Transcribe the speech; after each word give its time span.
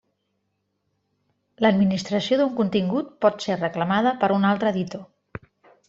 L'administració 1.65 2.41
d'un 2.41 2.57
contingut 2.63 3.15
pot 3.27 3.47
ser 3.49 3.61
reclamada 3.63 4.19
per 4.25 4.35
un 4.41 4.53
altre 4.55 4.77
editor. 4.77 5.43